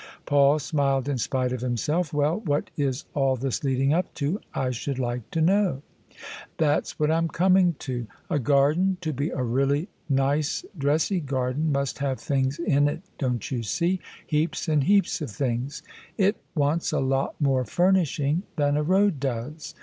[0.25, 4.71] Paul smiled in spite of himself." Well, what is all this leading up to, I
[4.71, 5.83] should like to know?
[6.57, 8.07] ""That's what I'm coming to.
[8.27, 13.51] A garden, to be a really nice dressy garden, must have things in it, don't
[13.51, 15.83] you see— heaps and heaps of things?
[16.17, 19.75] It wants a lot more furnishing than a road does.